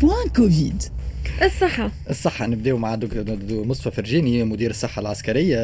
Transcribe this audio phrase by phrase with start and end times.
[0.00, 0.82] Point كوفيد.
[1.42, 1.90] الصحة.
[2.10, 5.58] الصحة نبداو مع دكتور مصطفى فرجاني مدير الصحة العسكرية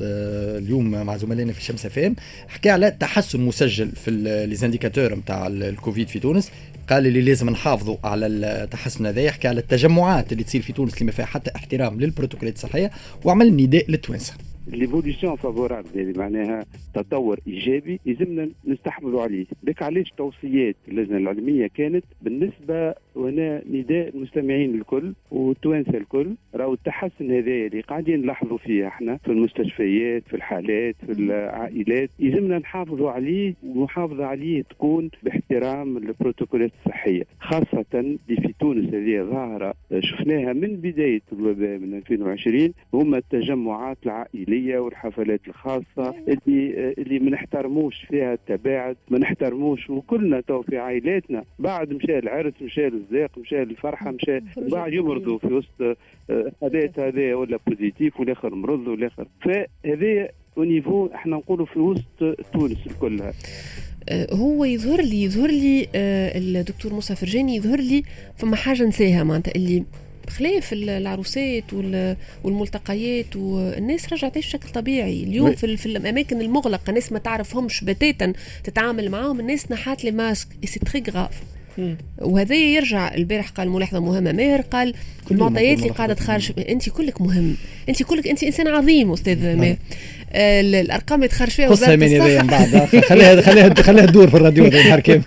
[0.00, 2.16] اليوم مع زملائنا في شمس FM
[2.48, 4.10] حكى على تحسن مسجل في
[4.46, 6.50] les indicateurs نتاع الكوفيد في تونس.
[6.90, 9.20] قال اللي لازم نحافظوا على التحسن هذا.
[9.20, 12.90] يحكي على التجمعات اللي تصير في تونس اللي ما فيها حتى احترام للبروتوكولات الصحية.
[13.24, 14.34] وعمل نداء للتوانسة.
[14.72, 16.64] l'évolution favorable معناها
[16.94, 24.74] تطور ايجابي يلزمنا نستحملوا عليه ذاك علاش توصيات اللجنه العلميه كانت بالنسبة وأنا نداء المستمعين
[24.74, 30.96] الكل والتوانسه الكل راهو التحسن هذا اللي قاعدين نلاحظوا فيه إحنا في المستشفيات في الحالات
[31.06, 38.94] في العائلات يلزمنا نحافظوا عليه والمحافظه عليه تكون باحترام البروتوكولات الصحيه خاصه اللي في تونس
[38.94, 47.18] هذه ظاهره شفناها من بدايه الوباء من 2020 هما التجمعات العائليه والحفلات الخاصة اللي اللي
[47.18, 51.44] ما نحترموش فيها التباعد ما نحترموش وكلنا تو في عائلاتنا.
[51.58, 55.98] بعد مشى العرس مشى الرزاق مشى الفرحة مشى بعد يمرضوا في وسط
[56.60, 59.26] حالات هذا ولا positif والآخر مرض والآخر.
[59.44, 63.32] فهذا au niveau إحنا نقولوا في وسط تونس كلها
[64.32, 65.86] هو يظهر لي يظهر لي
[66.36, 68.02] الدكتور موسى فرجاني يظهر لي
[68.36, 69.84] فما حاجة نساها معناتها اللي
[70.28, 71.64] بخلاف العروسات
[72.44, 75.22] والملتقيات والناس رجعت تعيش بشكل طبيعي.
[75.22, 78.32] اليوم في, في الأماكن المغلقة ناس ما تعرفهمش بتاتا
[78.64, 80.48] تتعامل معاهم الناس نحات les masques.
[80.64, 81.42] c'est très grave
[82.18, 84.32] وهذا يرجع البارح قال ملاحظة مهمة.
[84.32, 84.94] ماهر قال
[85.30, 87.56] المعطيات اللي قاعدة تخرج أنت كلك مهم.
[87.88, 89.70] أنت كلك أنت إنسان عظيم أستاذ ماهر.
[89.70, 89.76] آه
[90.32, 92.46] الأرقام اللي تخرج فيها وزارة الصحة.
[92.46, 95.22] بعد؟ خليها خليها خليها تدور في الراديو كامل.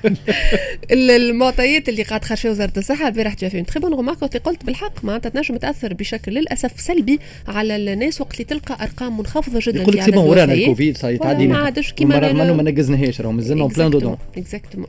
[0.92, 5.06] المعطيات اللي قاعد تخرج فيها وزارة الصحة البارح جا فيهم très bonne remarque قلت بالحق
[5.06, 9.96] معناتها تنجم تأثر بشكل للأسف سلبي على الناس وقت اللي تلقى أرقام منخفضة جدا يقول
[9.96, 11.54] لك c'est bon ورانا الكوفيد صاي تعدينا.
[11.54, 14.88] ما عادش كيما ما نقزناهاش راهو مازلنا en plein dedans exactement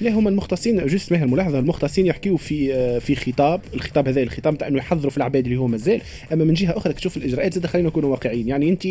[0.00, 4.68] لا هما المختصين juste ماهر الملاحظه المختصين يحكيوا في في خطاب الخطاب هذا الخطاب تاع
[4.68, 6.00] إنه يحذروا في العباد اللي هو مازال
[6.32, 8.48] أما من جهة أخرى تشوف الإجراءات زاد خلينا نكونوا واقعيين.
[8.48, 8.86] يعني أنت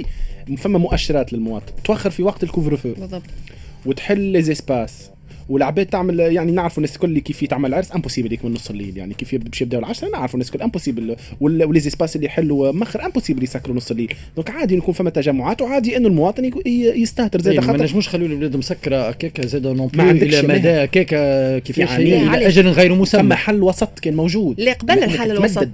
[0.59, 1.73] فما مؤشرات للمواطن.
[1.84, 2.94] توخر في وقت ال couvre-feu.
[2.94, 3.23] بالضبط.
[3.85, 5.09] وتحل les espaces
[5.50, 9.35] والعباد تعمل يعني نعرفوا الناس الكل كيف تعمل عرس impossible يكمل نص الليل يعني كيف
[9.35, 10.62] باش يبداو العشرة نعرفوا الناس الكل.
[10.61, 14.13] impossible و les espaces اللي يحلوا موخر impossible يسكروا نص الليل.
[14.35, 17.41] donc عادي يكون فما تجمعات وعادي إنه المواطن يستهتر.
[17.41, 22.00] زاد خاطر ما نجموش نخليو البلاد مسكرة هكاك زاد non plus إلى مدى هكاك كيفاش
[22.00, 23.22] إلى أجل غير مسمى.
[23.22, 24.62] فما حل وسط كان موجود.
[24.62, 25.68] لا قبل الحل الوسط.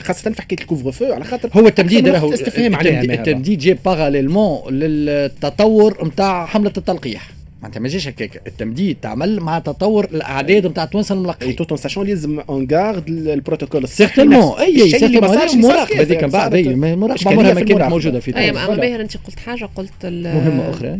[0.00, 4.74] خاصة في حكاية ال couvre-feu على خاطر هو التمديد راهو استفهام عليها التمديد جاي parallèlement
[4.74, 7.30] للتطور نتاع حملة التلقيح.
[7.80, 8.42] ما جاش هكاك.
[8.46, 13.88] التمديد تعمل مع تطور الأعداد نتاع التوانسه الملقحين tout en sachant لازم on garde البروتوكول
[13.88, 18.48] certainement أي certainement المراقبه هذيك من بعد أي المراقبه عمرها ما كانت موجودة في تونس
[18.48, 20.98] أما باهر أنت قلت حاجة قلت مهمة أخرى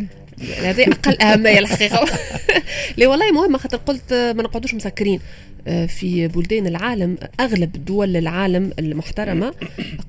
[0.61, 2.05] هذه أقل أهمية الحقيقة.
[2.97, 5.19] لا والله مهمة خاطر قلت ما نقعدوش مسكرين.
[5.87, 9.53] في بلدان العالم أغلب دول العالم المحترمة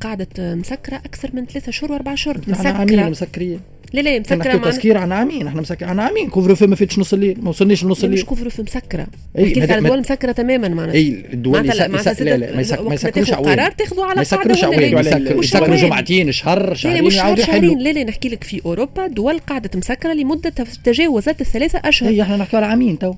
[0.00, 2.40] قعدت مسكرة أكثر من ثلاثة شهور وأربع شهور.
[2.48, 3.08] مسكرة.
[3.08, 3.60] مسكرين.
[3.96, 7.12] لا لا مسكرة مع تسكير عن عامين إحنا مسكر عن عامين couvre-feu ما فاتش نص
[7.12, 9.06] الليل ما وصلناش لنص الليل مش couvre-feu مسكرة.
[9.38, 13.70] حكيت على دول مسكرة تماما معناتها اي الدول اللي معناتها لا لا ما يسكروش قرار
[13.70, 18.28] تاخذوا على ما يسكروش عوين يسكروا جمعتين شهر شهرين مش شهر شهرين لا لا نحكي
[18.28, 20.52] لك في أوروبا دول قاعدة مسكرة لمدة
[20.84, 22.08] تجاوزت الثلاثه أشهر.
[22.08, 23.14] اي إحنا نحكي على عامين تو.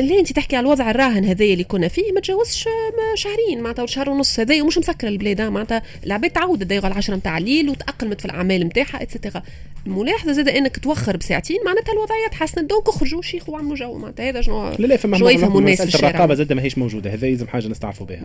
[0.00, 2.68] اللي انت تحكي على الوضع الراهن هذا اللي كنا فيه ما تجاوزش
[3.14, 7.68] شهرين معناتها شهر ونص هذا ومش مسكر البلاد معناتها العباد دايغ على 10 نتاع الليل
[7.68, 9.42] وتأقلمت في الأعمال نتاعها et cetera
[9.86, 14.40] الملاحظه زاد إنك توخر بساعتين معناتها الوضعيه تحسنت donc اخرجوا شيخوا وعملوا جو معناتها هذا
[14.40, 17.46] شنو؟ لا لا فما شنو يفهموا الناس في الشارع؟ الرقابة زاد ماهيش موجودة هذا لازم
[17.46, 18.22] حاجة نستعرفوا بها.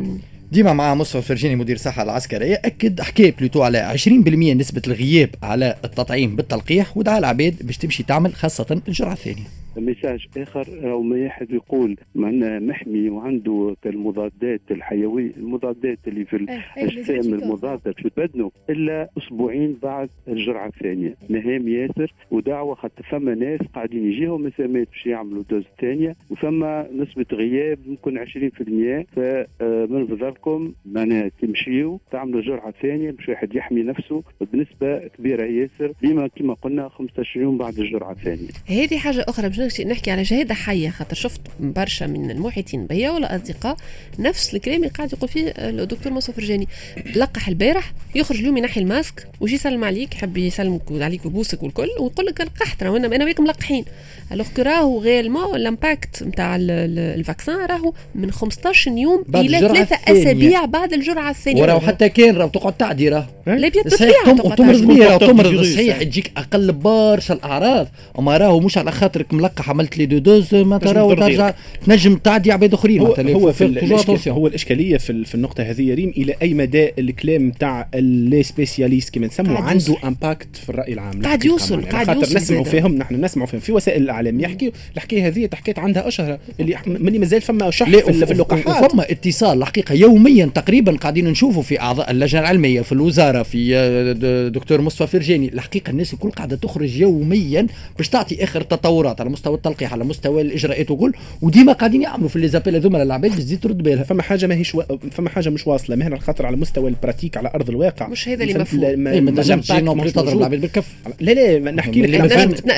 [0.51, 5.75] ديما مع مصطفى فرجاني مدير الصحه العسكرية أكد حكى plutôt على 20% نسبة الغياب على
[5.85, 9.64] التطعيم بالتلقيح ودعا العباد باش تمشي تعمل خاصة الجرعة الثانية.
[9.77, 17.33] message آخر أو ما احد يقول معنا محمي وعنده المضادات الحيوية المضادات اللي في الاجسام
[17.33, 21.15] المضاده في بدنه إلا أسبوعين بعد الجرعة الثانية.
[21.29, 27.25] مهم ياسر ودعوة خاطر فما ناس قاعدين يجيهم ميساجات باش يعملوا dose ثانية وفما نسبة
[27.33, 34.23] غياب ممكن 20% فمن فضلكم معناها تمشيوا تعملوا جرعة ثانية باش واحد يحمي نفسه.
[34.53, 38.47] بنسبه كبيرة ياسر ديما كما قلنا 15 يوم بعد الجرعة الثانية.
[38.67, 43.35] هذه حاجة أخرى باش نحكي على شهاده حية خاطر شفت برشا من المحيطين بيا ولا
[43.35, 43.75] أصدقاء
[44.19, 46.67] نفس الكلام اللي قاعد يقول فيه الدكتور مصطفى فرجاني.
[47.15, 52.25] لقح البارح يخرج اليوم ينحي الماسك ويجي يسلم عليك يحب يسلمك عليك ويبوسك والكل ويقول
[52.25, 53.85] لك لقحت راهو أنا وياك ملقحين
[54.31, 59.95] alors que راهو réellement ال impact نتاع ال vaccin راهو من 15 يوم إلى ثلاثة
[60.07, 61.61] أسابيع بعد الجرعة الثانية.
[61.61, 65.63] وراهو حتى كان راهو تقعد تعدي راه ou bien تمرض بيه راهو تمرض.
[65.63, 69.54] صحيح تجيك أقل برشا الأعراض وما راهو مش على خاطرك ملقح.
[69.55, 71.01] تلقح عملت les deux doses ما ترى.
[71.01, 71.53] وترجع
[71.85, 74.27] تنجم تعدي عباد آخرين هو هو في attention.
[74.27, 79.15] هو الإشكالية في, في النقطة هذه يا ريم إلى أي مدى الكلام تاع les spécialistes
[79.15, 79.95] كما نسموا عنده.
[80.03, 81.81] impact في الرأي العام قاعد يوصل،.
[81.81, 82.63] قاعد خاطر يوصل نسمعوا.
[82.63, 87.19] فيهم نحن نسمعوا فيهم في وسائل الإعلام يحكي الحكاية هذه تحكيت عندها أشهر اللي ملي
[87.19, 91.79] مازال فما شح في, ال- في اللقاحات وفما اتصال الحقيقة يوميا تقريبا قاعدين نشوفوا في
[91.79, 96.97] أعضاء اللجنة العلمية في الوزارة في آه، دكتور مصطفى فرجاني الحقيقة الناس الكل قاعدة تخرج
[96.97, 97.67] يوميا
[97.97, 101.13] باش تعطي آخر التطورات على مستوى التلقيح على مستوى الإجراءات وكل.
[101.41, 104.03] وديما قاعدين يعملوا في les appels هذوما للعباد باش تزيد ترد بالها.
[104.03, 104.81] فما حاجة ماهيش و...
[105.11, 105.95] فما حاجة مش واصلة.
[105.95, 108.07] مهنا خاطر على مستوى ال pratique على أرض الواقع.
[108.07, 108.81] مش هذا اللي مفهوم.
[108.81, 110.37] لا- ما- تنجمش تضرب.
[110.37, 110.87] العباد بالكف.
[111.19, 112.09] لا لا ما نحكي لك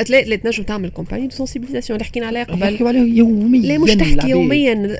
[0.09, 2.61] لا لا تنجم تعمل campagne de sensibilisation اللي حكينا عليها قبل.
[2.63, 4.29] يحكيوا عليه يوميا لا مش تحكي.
[4.29, 4.99] يوميا.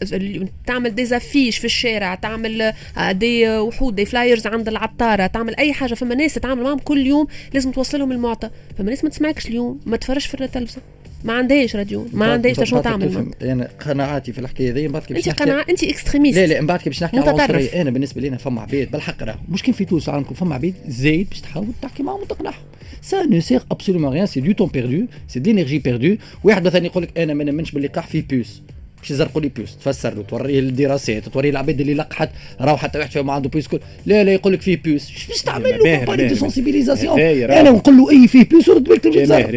[0.68, 2.62] تعمل des affiches في الشارع تعمل
[2.98, 5.94] آه، des وحود des flyers عند العطارة تعمل أي حاجة.
[5.94, 8.50] فما ناس تتعامل معهم كل يوم لازم توصل لهم المعطى.
[8.78, 10.82] فما ناس ما تسمعكش اليوم ما تفرجش في التلفزه
[11.24, 13.32] ما عندهاش راديو ما عندهاش شنو تعمل.
[13.42, 16.62] أنا قناعاتي في الحكاية هذه من بعد باش أنت نحكي- قناعه أنت extrémiste لا لا
[16.62, 17.32] من بعد باش نحكي على.
[17.32, 20.56] العنصريه أنا بالنسبة لي أنا فما عباد بالحق راه مش كان في تونس كله فما
[20.56, 22.56] عباد زايد باش تحاول تحكي معهم وتقنعهم.
[23.02, 26.86] ça ne sert absolument rien c'est du temps perdu c'est de l'énergie perdue واحد مثلا
[26.86, 28.62] يقول لك أنا ما نمنش باللقاح فيه puce
[29.02, 32.30] باش يزرقوا لي puce تفسر له توريه الدراسات توريه العباد اللي لقحت
[32.62, 34.78] راهو حتى واحد فيهم عنده بوس كل لا لا يقول لك فيه
[35.18, 36.36] شو باش تعمل له كومباني دو.
[36.36, 37.20] سونسيبيليزاسيون.
[37.60, 39.50] أنا نقول له أي فيه بوس ورد بالك تزرق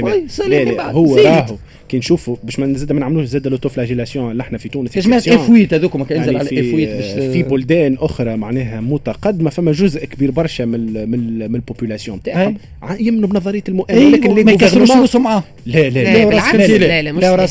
[0.48, 0.90] لا.
[0.90, 1.16] هو.
[1.16, 1.56] راهو
[1.90, 4.90] كي نشوفوا باش ما زاد ما نعملوش زاد لوتوفلاجيلاسيون اللي إحنا في تونس
[5.24, 5.32] exception.
[5.34, 9.72] اف 8 هذوكم كان يعني على اف 8 باش في, بلدان أخرى معناها متقدمة فما
[9.72, 12.56] جزء كبير برشا من ال- من من البوبولاسيون تاعهم
[13.00, 17.02] يمنوا بنظرية المؤامره لكن ما يكسروش فلوسهم لا لا لا، لا لا بالعكس، لا، لا،
[17.20, 17.46] لا ولا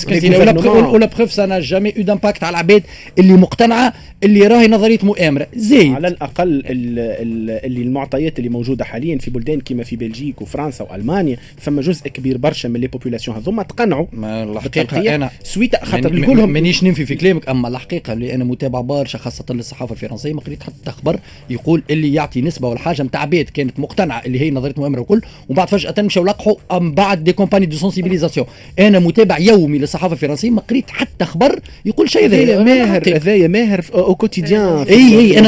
[0.51, 2.83] gouvernements- بخ- ولا بخف سنه جامي أو دامباكت على العباد
[3.19, 3.94] اللي مقتنعه
[4.24, 5.47] اللي راهي نظرية مؤامرة.
[5.56, 5.94] زايد.
[5.94, 6.63] على الأقل ال-
[7.00, 12.07] ال- اللي المعطيات اللي موجودة حاليا في بلدان كما في بلجيك وفرنسا وألمانيا فما جزء
[12.07, 14.06] كبير برشا من les populations هذوما تقنعوا.
[14.30, 18.34] ما الحقيقة أنا سويت خاطر من- نقول لهم مانيش ننفي في كلامك أما الحقيقة اللي
[18.36, 22.80] أنا متابع برشا خاصة للصحافة الفرنسية ما قريت حتى خبر يقول اللي يعطي نسبة ولا
[22.80, 26.56] حاجة نتاع عباد كانت مقتنعة اللي هي نظرية مؤامرة وكل ومن بعد فجأة مشاو لقحوا
[26.72, 28.48] أم بعد des campagnes de sensibilisation
[28.80, 33.48] أنا متابع يومي للصحافة الفرنسية ما قريت حتى خبر يقول شيء هذايا هذا ماهر هذايا
[33.48, 34.86] ماهر في- au quotidien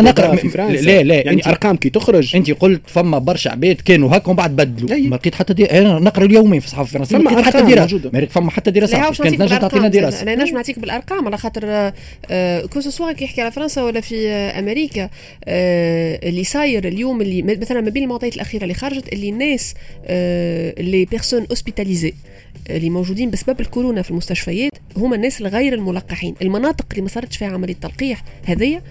[0.02, 0.82] نقرأ في م- فرنسا.
[0.82, 2.36] لا، لا، يعني أرقام كي تخرج.
[2.36, 4.90] أنت قلت فما برشا عباد كانوا هكا ومن بعد بدلوا.
[5.10, 5.66] ما لقيت حتى دي...
[5.66, 7.58] أنا نقرأ اليومين في الصحافة الفرنسية فما ما لقيت حتى
[8.20, 9.12] لقيت فما حتى دراسة.
[9.24, 10.22] كانت نجم تعطينا دراسة.
[10.22, 11.92] أنا نجم نعطيك بالأرقام على خاطر
[12.32, 12.80] آه، que
[13.12, 15.10] كي يحكي على فرنسا ولا في آه، أمريكا
[15.46, 19.74] آه، اللي صاير اليوم اللي مثلا ما بين المعطيات الأخيرة اللي خرجت اللي الناس
[20.80, 22.14] les personnes hospitalisées
[22.70, 26.36] اللي موجودين بسبب الكورونا في المستشفيات هما الناس الغير الملقحين.
[26.42, 28.82] المناطق اللي ما صارتش فيها عملية تلقيح هذيا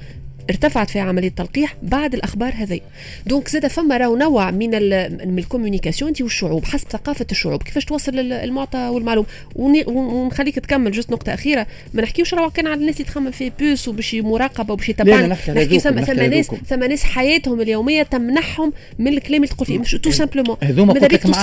[0.50, 2.82] ارتفعت فيها عملية تلقيح بعد الأخبار هذي.
[3.26, 7.62] donc زاد فما راهو نوع من ال من ال communication انت والشعوب حسب ثقافة الشعوب
[7.62, 9.26] كيفاش توصل ال- المعطى والمعلومه
[9.56, 13.52] وني- ونخليك تكمل juste نقطة أخيرة ما نحكيوش راهو كان على الناس اللي تخمم في
[13.60, 15.26] puce وباش مراقبة وباش يتبعنا
[15.64, 16.50] نحكي ثم ثم ناس.
[16.68, 19.78] ثم ناس حياتهم اليومية تمنحهم من الكلام اللي تقول فيه.
[19.78, 21.36] مش tout simplement هذوما ماذا قلت لك معاك.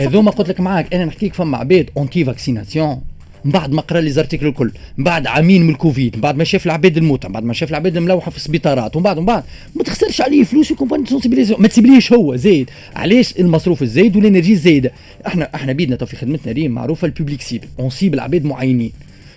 [0.00, 0.94] هذوما قلت لك معاك.
[0.94, 3.00] أنا نحكيك فما عباد anti vaccination
[3.44, 6.44] من بعد ما قرأ les articles الكل من بعد عامين من الكوفيد من بعد ما
[6.44, 9.44] شاف العباد الموتى من بعد ما شاف العباد الملوحة في السبيطارات ومن بعد ومن بعد
[9.76, 12.70] ما تخسرش عليه فلوس في campagne sensibilisation ما تسيبليش هو زايد.
[12.96, 14.92] علاش المصروف الزايد وال énergie الزايدة؟
[15.26, 17.68] إحنا إحنا بيدنا في خدمتنا ريم معروفة ال public cible.
[17.80, 18.92] on cible عباد معينين.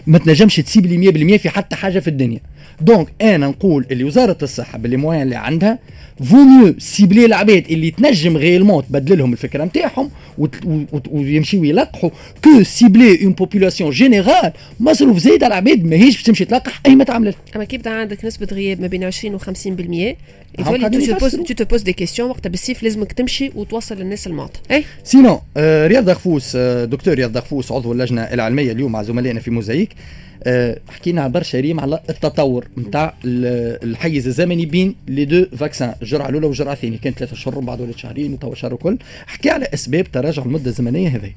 [0.08, 2.40] ما تنجمش تسيبلي 100% في حتى حاجة في الدنيا.
[2.82, 5.80] donc أنا نقول اللي وزارة الصحة par les moyens اللي عندها
[6.24, 10.10] faut mieux cibler العباد اللي تنجم réellement تبدل لهم الفكرة نتاعهم
[11.12, 12.10] ويمشيو يلقحوا
[12.44, 17.04] que cibler une population générale مصروف زايد على العباد ماهيش باش تمشي تلقح أي ما
[17.04, 20.16] تعمل أما كي يبدا عندك نسبة غياب ما بين 20 و 50% هم
[20.60, 21.30] يتولي قاعدين tu.
[21.54, 24.60] tu poses des questions وقتها بالسيف لازمك تمشي وتوصل للناس المعطى.
[24.72, 29.90] اي sinon رياض دغفوس دكتور رياض دغفوس عضو اللجنة العلمية اليوم مع زملائنا في موزايك
[30.44, 36.48] آه حكينا برشا ريم على التطور نتاع الحيز الزمني بين les deux vaccins الجرعة الأولى
[36.48, 36.98] والجرعة الثانية.
[36.98, 38.98] كانت ثلاثة ومن بعد ولات شهرين وتوا شهر وكل.
[39.28, 41.32] حكي على أسباب تراجع المدة الزمنية هذه.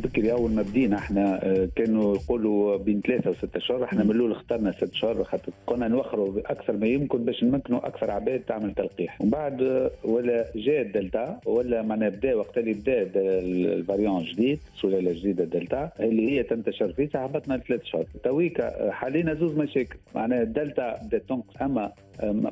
[0.00, 4.32] بكري أول ما بدينا إحنا آه، كانوا يقولوا بين ثلاثة وستة شهور إحنا من الأول
[4.32, 9.20] اخترنا ست شهور خاطر كنا نوخروا أكثر ما يمكن باش نمكنوا أكثر عباد تعمل تلقيح.
[9.20, 14.58] ومن بعد آه، ولا جاء الدلتا ولا معناها بدأ وقت اللي بدأ ال variant جديد
[14.80, 18.04] سلاله جديده الدلتا اللي هي تنتشر فيه هبطنا لثلاث شهور.
[18.24, 19.96] tout cas آه، حلينا زوز مشاكل.
[20.14, 21.92] معناها الدلتا بدات تنقص أما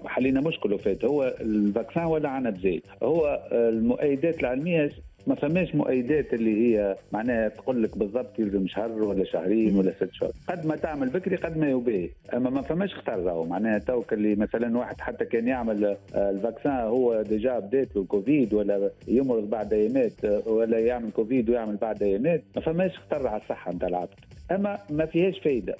[0.07, 1.05] حلينا مشكل وفات.
[1.05, 4.90] هو ال vaccin ولا عنب زايد هو المؤيدات العلمية
[5.26, 10.08] ما فماش مؤيدات اللي هي معناها تقول لك بالضبط يلزم شهر ولا شهرين ولا ست
[10.12, 10.32] شهور.
[10.48, 12.08] قد ما تعمل بكري قد ما يباهي.
[12.34, 13.44] أما ما فماش خطر راهو.
[13.44, 15.84] معناها توك اللي مثلا واحد حتى كان يعمل
[16.14, 21.10] آه، ال vaccin هو déjà بدات له كوفيد ولا يمرض بعد ايامات آه، ولا يعمل
[21.10, 24.08] كوفيد ويعمل بعد ايامات ما فماش خطر على الصحة نتاع العبد.
[24.50, 25.76] أما ما فيهاش فايدة.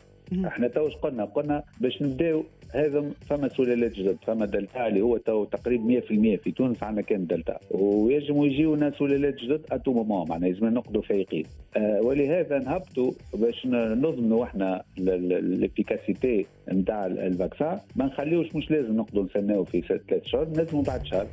[0.47, 2.45] إحنا توش قلنا قلنا باش نبداو
[2.75, 6.05] هذا فما سلالات جدد فما دلتا اللي هو تو تقريبا 100%
[6.45, 7.59] في تونس عندنا كان دلتا.
[7.71, 11.45] ويجموا يجيونا سلالات جدد à tout moment معناها لازم نقضوا فايقين.
[11.77, 18.97] آه ولهذا نهبطوا باش نضمنوا إحنا ال efficacité نتاع ال vaccin ما نخليوش مش لازم
[18.97, 21.27] نقضوا نستناو في ثلاث شهور لازم بعد شهر.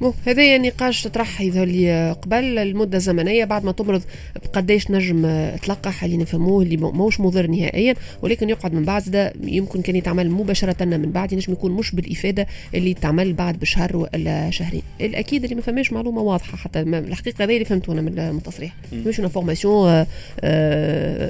[0.00, 4.02] bon هذايا نقاش تطرح لي قبل المده الزمنيه بعد ما تمرض
[4.44, 5.22] بقداش نجم
[5.62, 10.30] تلقح اللي نفهموه اللي موش مضر نهائيا ولكن يقعد من بعد ده يمكن كان يتعمل
[10.30, 14.82] مباشرة من بعد ينجم يكون مش بالإفادة اللي تعمل بعد بشهر ولا شهرين.
[15.00, 16.80] الأكيد اللي ما فماش معلومة واضحة حتى.
[16.80, 20.06] الحقيقة هذه اللي فهمته أنا من التصريح مش information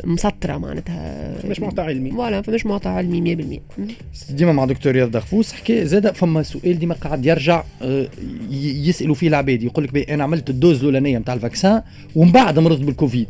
[0.04, 1.34] مسطرة معناتها.
[1.44, 2.10] مش معطى علمي.
[2.10, 6.94] voilà فماش معطى علمي 100% ديما مع دكتور رياض دغفوس حكي زاد فما سؤال ديما
[6.94, 8.08] قاعد يرجع آه،
[8.50, 9.62] يسألوا فيه العباد.
[9.62, 11.82] يقول لك أنا عملت ال dose الأولانية نتاع ال vaccin
[12.16, 13.28] ومن بعد مرضت بالكوفيد.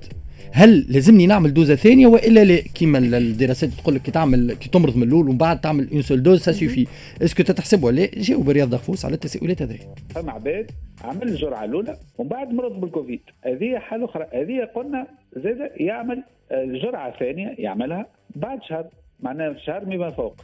[0.53, 4.97] هل لازمني نعمل دوزة ثانية وإلا لا؟ كيما الدراسات تقول لك كي تعمل كي تمرض
[4.97, 6.87] من الأول ومن بعد تعمل une seule dose ça suffit
[7.23, 9.79] est-ce que تتحسب ولا جاوب رياض دغفوس على التساؤلات هذه.
[10.15, 10.71] فما عباد
[11.05, 13.21] عمل الجرعة الأولى ومن بعد مرض بالكوفيد.
[13.45, 14.27] هذه حالة أخرى.
[14.35, 18.87] هذه قلنا زاد يعمل الجرعه الثانية يعملها بعد شهر.
[19.21, 20.35] معناها شهر ما فوق.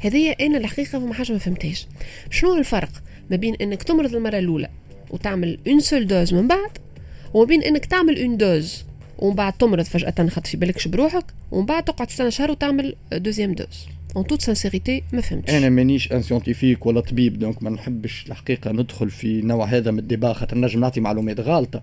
[0.00, 1.86] هذه أنا الحقيقة ما حاجة ما فهمتهاش.
[2.30, 2.90] شنو الفرق
[3.30, 4.68] ما بين إنك تمرض المرة الأولى
[5.10, 6.70] وتعمل une seule dose من بعد
[7.34, 8.84] وما بين إنك تعمل une dose
[9.22, 13.52] ومن بعد تمرض فجأة خاطر في بالكش بروحك ومن بعد تقعد تستنى شهر وتعمل deuxième
[13.52, 13.86] dose.
[14.16, 18.72] en toute sincérité ما فهمتش أنا مانيش un scientifique ولا طبيب donc ما نحبش الحقيقة
[18.72, 21.82] ندخل في نوع هذا من ال débat خاطر نجم نعطي معلومات غالطه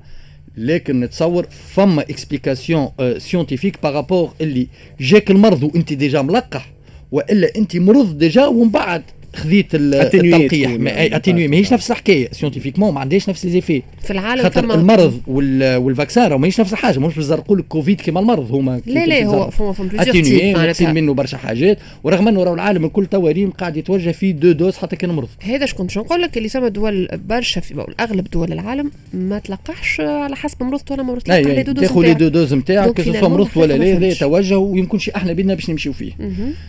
[0.58, 4.68] لكن نتصور فما explication scientifique par rapport اللي
[5.00, 6.72] جاك المرض وانت déjà ملقح
[7.12, 9.04] وإلا انت مرض déjà ومن بعد
[9.36, 10.78] خذيت التلقيح.
[11.14, 15.22] atténué ماهيش نفس الحكاية scientifiquement ما عندهاش نفس les effets في العالم خاطر فما المرض
[15.28, 17.00] وال vaccin ماهيش نفس الحاجة.
[17.00, 18.52] مش بزرقوا لك كوفيد كما المرض.
[18.52, 21.80] هما لا لا هو فما فما atténué منه برشا حاجات.
[22.04, 25.30] ورغم إنه راهو العالم الكل توا ريم قاعد يتوجه في deux doses حتى كان مرض.
[25.42, 30.02] هذا شكون؟ باش نقول لك اللي ثم دول برشا في أغلب دول العالم ما تلقحش
[30.02, 33.30] على حسب مرضت ولا مرضت تلقح les deux doses تاخذ les deux doses نتاعك سواء
[33.30, 36.12] مرضت ولا لا هذا توجه ويمكنش إحنا بدنا باش نمشيو فيه.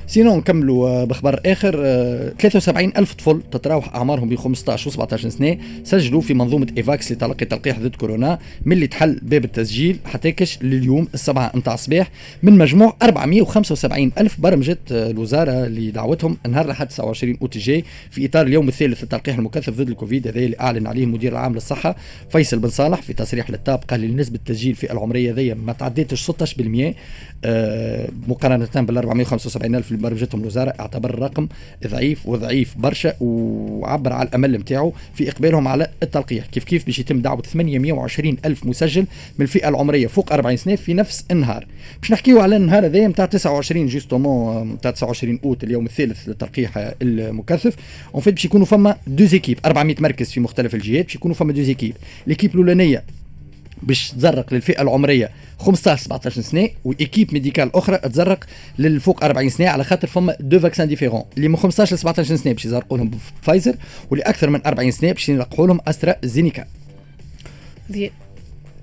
[0.07, 1.73] sinon نكملوا بخبر آخر
[2.51, 7.47] 73 ألف طفل تتراوح أعمارهم بين 15 و 17 سنة سجلوا في منظومة Evax لتلقي
[7.47, 12.11] تلقيح ضد كورونا من اللي تحل باب التسجيل حتى كش لليوم السبعة نتاع الصباح
[12.43, 18.69] من مجموع 475 ألف برمجت الوزارة لدعوتهم نهار الأحد 29 أوت الجاي في إطار اليوم
[18.69, 21.97] الثالث للتلقيح المكثف ضد الكوفيد هذا اللي أعلن عليه المدير العام للصحة
[22.31, 26.31] فيصل بن صالح في تصريح للتاب قال لي نسبة التسجيل في العمرية ذي ما تعديتش
[26.31, 26.35] 16%
[27.45, 31.49] آه، مقارنة بال 475 ألف اللي برمجتهم الوزارة اعتبر الرقم
[31.87, 32.29] ضعيف
[32.77, 36.47] برشا وعبر على الأمل نتاعو في إقبالهم على التلقيح.
[36.47, 39.07] كيف كيف؟ باش يتم دعوة 820 ألف مسجل
[39.39, 41.67] من الفئة العمرية فوق 40 سنة في نفس النهار.
[42.01, 47.77] باش نحكيو على النهار هذا نتاع 29 جوستومون نتاع 29 أوت اليوم الثالث للتلقيح المكثف.
[48.15, 51.53] en fait باش يكونوا فما deux équipes 400 مركز في مختلف الجهات باش يكونوا فما
[51.53, 51.95] deux équipes
[52.27, 53.05] l'équipe الاولانيه
[53.83, 55.31] باش تزرق للفئة العمرية.
[55.59, 58.45] 15 17 سنة و équipe médicale أخرى تزرق
[58.79, 61.23] للفوق 40 سنة على خاطر فما deux vaccins différents.
[61.37, 63.11] اللي من 15 ل 17 سنة باش يزرقوا لهم
[63.43, 63.77] فايزر
[64.11, 66.65] واللي أكثر من 40 سنة باش يلقحوا لهم AstraZeneca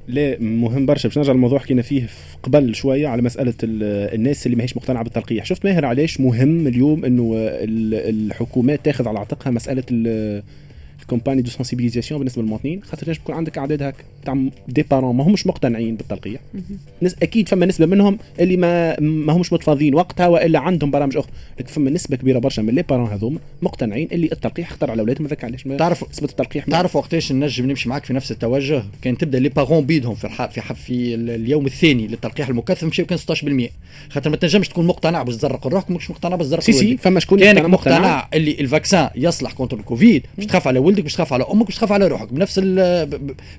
[0.07, 1.07] لا مهم برشا.
[1.07, 2.07] باش نرجع للموضوع حكينا فيه
[2.43, 5.45] قبل شوية على مسألة الناس اللي ماهيش مقتنعة بالتلقيح.
[5.45, 9.83] شفت ماهر علاش مهم اليوم إنه الحكومات تاخذ على عاتقها مسألة
[11.07, 14.03] campagne de sensibilisation بالنسبة للمواطنين؟ خاطر يكون عندك أعداد هكا.
[14.27, 16.41] تاع des parents ما همش مقتنعين بالتلقيح.
[17.01, 21.31] نس أكيد فما نسبة منهم اللي ما ما همش متفاضيين وقتها وإلا عندهم برامج أخرى.
[21.59, 25.25] لكن فما نسبة كبيرة برشا من les parents هذوما مقتنعين اللي التلقيح خطر على اولادهم
[25.25, 29.39] هذاك علاش تعرف نسبة التلقيح تعرف وقتاش نجم نمشي معك في نفس التوجه؟ كان تبدأ
[29.39, 33.69] les parents بيدهم في الحق في, في اليوم الثاني للتلقيح المكثف مشاو كان 16%
[34.09, 37.19] خاطر ما تنجمش تكون مقتنع باش تزرق روحك مش مقتنع باش تزرق si si فما
[37.19, 41.13] شكون كانك مقتنع؟ اللي ال vaccin يصلح contre ال Covid باش تخاف على ولدك باش
[41.13, 42.33] تخاف على أمك باش تخاف على روحك.
[42.33, 42.59] بنفس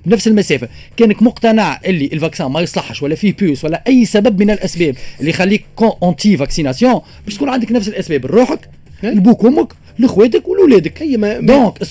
[0.05, 0.58] بنفس المسافة.
[0.97, 4.95] كانك مقتنع اللي ال vaccin ما يصلحش ولا فيه puce ولا أي سبب من الأسباب
[5.19, 8.69] اللي يخليك anti vaccination باش تكون عندك نفس الأسباب لروحك
[9.03, 11.87] لبوك وامك لاخواتك ولولادك هي ما donc ال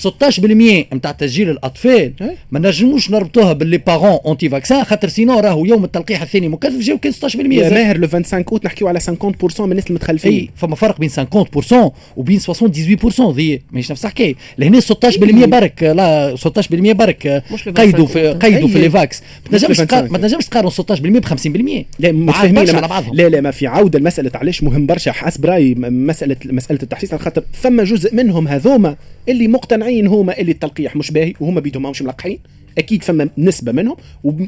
[0.91, 2.13] 16% نتاع تسجيل الأطفال
[2.51, 6.79] ما نجموش نربطوها ب les parents anti vaccin خاطر sinon راهو يوم التلقيح الثاني مكثف
[6.79, 9.11] جاو كان 16% يا ماهر لو 25 اوت نحكيو على 50%
[9.59, 10.31] من الناس المتخلفين.
[10.31, 14.35] أي فما فرق بين 50% وبين 78% ذي ماهيش نفس الحكاية.
[14.57, 17.43] لهنا 16% برك لا 16% برك
[17.75, 19.21] قيدوا في قيدوا في Evax.
[19.51, 23.15] ما تنجمش ما تنجمش تقارن 16% ب 50% لا متفاهمين على بعضهم.
[23.15, 27.43] لا لا ما في عودة المساله علاش مهم برشا حسب رايي مساله مسألة التحسيس خاطر
[27.61, 28.95] ثم جزء منهم هذوما
[29.29, 32.39] اللي مقتنعين هما اللي التلقيح مش باهي وهما بيدهم مش ملقحين.
[32.79, 33.95] أكيد فما نسبة منهم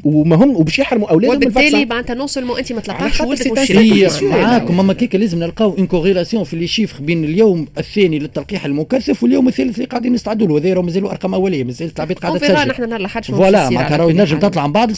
[0.04, 4.22] وما هم وباش يحرموا أولادهم من وبالتالي معناتها non seulement انت ما تلقاش ولدك.
[4.22, 4.80] معاكم.
[4.80, 9.48] أما كيك لازم نلقاو une corrélation في les chiffres بين اليوم الثاني للتلقيح المكثف واليوم
[9.48, 10.72] الثالث اللي قاعدين نستعدوا له.
[10.72, 12.68] هذا مازالوا أرقام أولية مازال العباد قاعدة تسجل.
[12.68, 14.38] نحن نهار الاحد voilà معناتها راهو حال.
[14.38, 14.96] تطلع من بعد 50%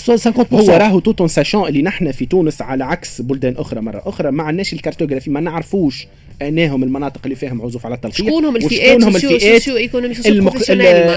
[0.53, 4.31] هو راهو tout en sachant اللي نحن في تونس على عكس بلدان أخرى مرة أخرى.
[4.31, 6.07] ما عندناش ال cartographie ما نعرفوش
[6.43, 9.69] انهم المناطق اللي فيهم عزوف على التلقيح شكونهم الفئات وشكونهم socio الفئات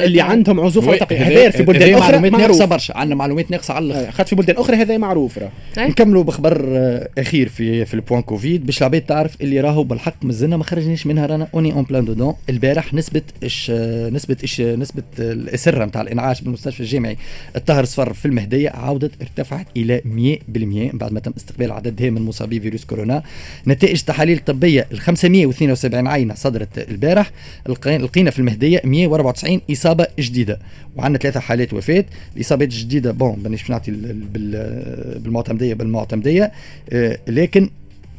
[0.04, 0.22] اللي.
[0.22, 1.28] عندهم عزوف على التلقيح.
[1.28, 2.07] هذا- في بلدان أخرى.
[2.12, 2.98] معلومات ناقصة برشا.
[2.98, 4.08] عندنا معلومات ناقصة على الأخر.
[4.08, 5.52] آه، خاطر في بلدان أخرى هذا معروف راه.
[5.78, 10.16] نكملوا بخبر آه، أخير في في ال point Covid باش العباد تعرف اللي راهو بالحق
[10.26, 11.48] مازلنا ما خرجناش منها رانا.
[11.54, 16.42] on est en plein dedans البارح نسبة إش آه، نسبة إش نسبة الأسرة نتاع الإنعاش
[16.42, 17.18] بالمستشفى الجامعي
[17.56, 18.70] الطاهر صفر في المهدية.
[18.70, 23.24] عاودت ارتفعت إلى 100% بعد ما تم استقبال عدد هائل من مصابي فيروس كورونا.
[23.68, 27.32] نتائج تحاليل طبية ال 572 عينة صدرت البارح.
[27.70, 30.60] لقي- لقينا في المهدية 194 إصابة جديدة.
[30.96, 31.87] وعندنا ثلاثة حالات وفاة.
[32.36, 36.52] الإصابات الجديدة bon مانيش باش نعطي ال- ال- بال- بالمعتمدية بالمعتمدية
[36.90, 37.70] آه، لكن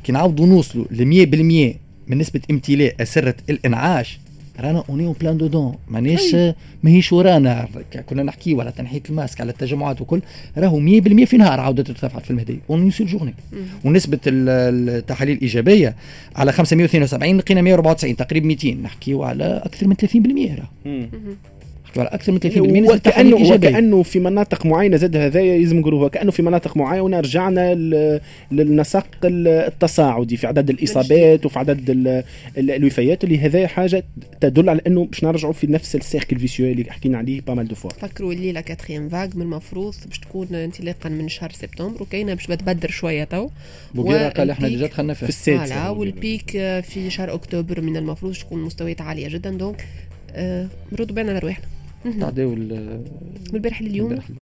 [0.05, 1.77] كي نعاودوا نوصلوا ل 100%
[2.09, 4.19] من نسبة امتلاء اسره الإنعاش
[4.61, 6.37] رانا on est en plein dedans مانيش
[6.83, 7.69] ماهيش ورانا.
[8.11, 10.21] كنا نحكيو على تنحية الماسك على التجمعات وكل
[10.59, 13.35] راهو 100% في نهار عاودت ارتفعت في المهديه en une seule journée
[13.85, 15.95] ونسبة ال- التحاليل الإيجابية
[16.37, 20.07] على 572 لقينا 194 تقريبا 200 نحكيو على أكثر من 30%
[20.59, 21.09] راه نحكيو
[22.01, 26.05] على أكثر من 30% نسبه التحاليل وكانه وكانه في مناطق معينة زاد هذايا لازم نقولوا
[26.07, 27.75] وكانه في مناطق معينة رجعنا
[28.53, 32.25] للنسق ال- التصاعدي في عدد الإصابات وفي عدد ال-
[32.59, 34.05] ال- الوفيات اللي هذايا حاجة
[34.41, 37.91] تدل على إنه باش نرجعوا في نفس السيركل فيسيو اللي حكينا عليه بامال دو فوا
[37.91, 42.47] فكروا اللي لا كاتريام فاغ من المفروض باش تكون انطلاقا من شهر سبتمبر وكاينة باش
[42.47, 43.49] بتبدر شوية تو.
[43.95, 46.51] بوغيرا قال إحنا ديجا دخلنا في السادسه فوالا والبيك
[46.83, 49.85] في شهر أكتوبر من المفروض تكون مستويات عالية جدا دونك
[50.33, 51.65] آه، نردوا بالنا لرواحنا
[52.21, 54.11] تعداو البارح لليوم.
[54.11, 54.31] البارح